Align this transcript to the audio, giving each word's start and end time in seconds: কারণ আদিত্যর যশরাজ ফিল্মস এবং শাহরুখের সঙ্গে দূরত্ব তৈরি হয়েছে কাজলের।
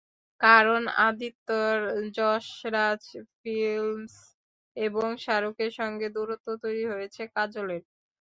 কারণ 0.41 0.81
আদিত্যর 1.07 1.75
যশরাজ 2.17 3.03
ফিল্মস 3.37 4.13
এবং 4.77 5.07
শাহরুখের 5.23 5.71
সঙ্গে 5.79 6.07
দূরত্ব 6.15 6.47
তৈরি 6.63 6.83
হয়েছে 6.91 7.21
কাজলের। 7.35 7.81